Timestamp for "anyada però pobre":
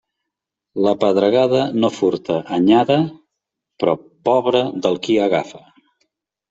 2.57-4.67